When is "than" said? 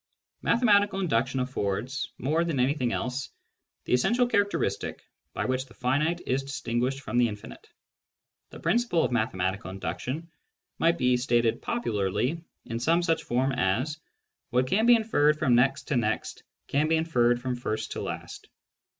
2.43-2.59